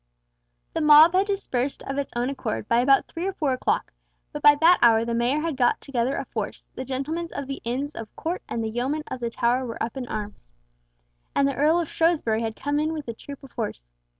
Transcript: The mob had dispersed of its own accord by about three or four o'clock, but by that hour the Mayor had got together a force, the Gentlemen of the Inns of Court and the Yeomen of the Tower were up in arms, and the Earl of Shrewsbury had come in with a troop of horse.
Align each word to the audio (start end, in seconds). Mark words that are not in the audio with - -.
The 0.73 0.81
mob 0.81 1.13
had 1.13 1.27
dispersed 1.27 1.83
of 1.83 1.99
its 1.99 2.11
own 2.15 2.31
accord 2.31 2.67
by 2.67 2.79
about 2.79 3.07
three 3.07 3.27
or 3.27 3.33
four 3.33 3.51
o'clock, 3.53 3.93
but 4.31 4.41
by 4.41 4.55
that 4.55 4.79
hour 4.81 5.05
the 5.05 5.13
Mayor 5.13 5.41
had 5.41 5.55
got 5.55 5.79
together 5.79 6.15
a 6.17 6.25
force, 6.25 6.67
the 6.73 6.83
Gentlemen 6.83 7.27
of 7.35 7.45
the 7.47 7.61
Inns 7.63 7.93
of 7.93 8.15
Court 8.15 8.41
and 8.49 8.63
the 8.63 8.69
Yeomen 8.71 9.03
of 9.11 9.19
the 9.19 9.29
Tower 9.29 9.63
were 9.63 9.83
up 9.83 9.95
in 9.95 10.07
arms, 10.07 10.49
and 11.35 11.47
the 11.47 11.53
Earl 11.55 11.79
of 11.79 11.87
Shrewsbury 11.87 12.41
had 12.41 12.55
come 12.55 12.79
in 12.79 12.93
with 12.93 13.07
a 13.09 13.13
troop 13.13 13.43
of 13.43 13.51
horse. 13.51 13.91